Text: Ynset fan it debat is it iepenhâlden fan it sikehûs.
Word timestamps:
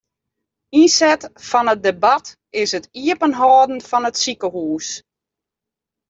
Ynset 0.79 1.21
fan 1.47 1.67
it 1.73 1.81
debat 1.85 2.25
is 2.61 2.71
it 2.77 2.87
iepenhâlden 3.01 3.79
fan 3.89 4.07
it 4.09 4.19
sikehûs. 4.23 4.87